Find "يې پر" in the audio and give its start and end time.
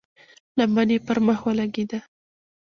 0.93-1.17